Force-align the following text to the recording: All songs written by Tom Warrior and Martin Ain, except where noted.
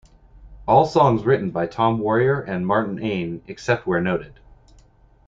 All 0.67 0.85
songs 0.87 1.25
written 1.25 1.51
by 1.51 1.67
Tom 1.67 1.99
Warrior 1.99 2.41
and 2.41 2.65
Martin 2.65 2.97
Ain, 3.03 3.43
except 3.47 3.85
where 3.85 4.01
noted. 4.01 4.39